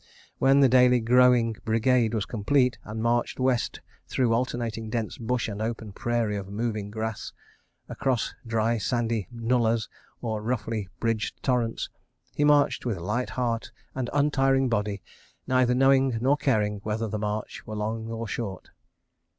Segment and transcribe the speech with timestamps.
[0.39, 5.61] When the daily growing Brigade was complete, and marched west through alternating dense bush and
[5.61, 7.33] open prairie of moving grass,
[7.87, 9.87] across dry sandy nullahs
[10.19, 11.87] or roughly bridged torrents,
[12.33, 15.03] he marched with light heart and untiring body,
[15.45, 18.69] neither knowing nor caring whether the march were long or short.